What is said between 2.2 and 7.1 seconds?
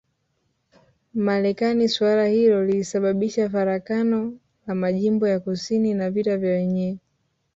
hilo lilisababisha farakano la majimbo ya kusini na vita vya wenyewe